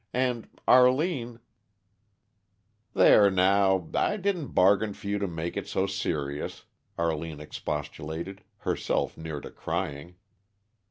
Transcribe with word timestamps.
And 0.15 0.49
Arline" 0.67 1.39
"There, 2.95 3.29
now 3.29 3.87
I 3.93 4.17
didn't 4.17 4.47
bargain 4.47 4.93
for 4.95 5.05
you 5.05 5.19
to 5.19 5.27
make 5.27 5.55
it 5.55 5.67
so 5.67 5.85
serious," 5.85 6.65
Arline 6.97 7.39
expostulated, 7.39 8.41
herself 8.61 9.15
near 9.15 9.39
to 9.41 9.51
crying. 9.51 10.15